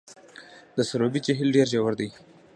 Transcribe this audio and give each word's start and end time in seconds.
د 0.75 0.77
سروبي 0.89 1.19
جهیل 1.25 1.49
ډیر 1.55 1.67
ژور 1.73 1.93
دی 1.99 2.09